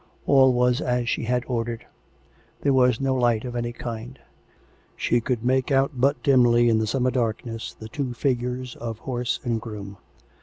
[0.25, 1.85] All was as she had ordered.
[2.61, 4.17] There was no light of any kind:
[4.95, 8.97] she could make out but dimly in the summer dark ness the two figures of
[8.97, 9.97] horse and groom.